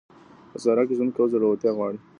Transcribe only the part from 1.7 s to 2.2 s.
غواړي.